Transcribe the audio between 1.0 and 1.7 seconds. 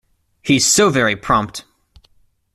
prompt!